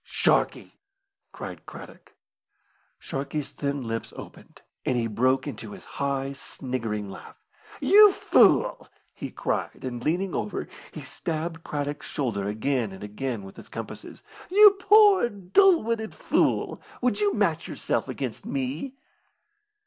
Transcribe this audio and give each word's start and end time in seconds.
"Sharkey!" 0.03 0.79
cried 1.31 1.67
Craddock. 1.67 2.15
Sharkey's 2.97 3.51
thin 3.51 3.83
lips 3.83 4.11
opened, 4.17 4.63
and 4.83 4.97
he 4.97 5.05
broke 5.05 5.45
into 5.45 5.73
his 5.73 5.85
high, 6.01 6.33
sniggering 6.33 7.07
laugh. 7.07 7.37
"You 7.79 8.11
fool!" 8.11 8.89
he 9.13 9.29
cried, 9.29 9.83
and, 9.85 10.03
leaning 10.03 10.33
over, 10.33 10.67
he 10.91 11.01
stabbed 11.03 11.63
Craddock's 11.63 12.07
shoulder 12.07 12.47
again 12.47 12.91
and 12.91 13.03
again 13.03 13.43
with 13.43 13.57
his 13.57 13.69
compasses. 13.69 14.23
"You 14.49 14.71
poor, 14.79 15.29
dull 15.29 15.83
witted 15.83 16.15
fool, 16.15 16.81
would 17.03 17.19
you 17.19 17.31
match 17.35 17.67
yourself 17.67 18.09
against 18.09 18.43
me?" 18.43 18.95